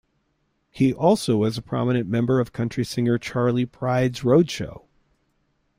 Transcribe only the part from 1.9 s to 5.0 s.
member of country singer Charley Pride's road show.